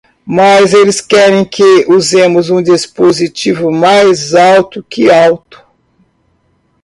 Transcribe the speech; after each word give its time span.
Mas 0.25 0.73
eles 0.73 0.99
querem 0.99 1.45
que 1.45 1.85
usemos 1.87 2.49
um 2.49 2.59
dispositivo 2.59 3.69
mais 3.69 4.33
alto 4.33 4.81
que 4.89 5.11
alto. 5.11 5.63